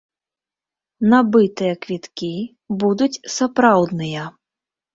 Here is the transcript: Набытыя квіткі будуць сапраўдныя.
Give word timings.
Набытыя 1.11 1.73
квіткі 1.85 2.31
будуць 2.85 3.21
сапраўдныя. 3.37 4.29